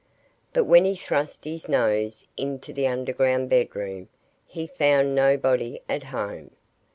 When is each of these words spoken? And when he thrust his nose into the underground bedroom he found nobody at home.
And 0.55 0.67
when 0.67 0.83
he 0.83 0.95
thrust 0.95 1.43
his 1.43 1.69
nose 1.69 2.25
into 2.35 2.73
the 2.73 2.87
underground 2.87 3.51
bedroom 3.51 4.09
he 4.47 4.65
found 4.65 5.13
nobody 5.13 5.79
at 5.87 6.05
home. 6.05 6.49